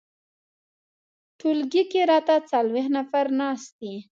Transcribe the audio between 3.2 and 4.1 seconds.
ناست دي.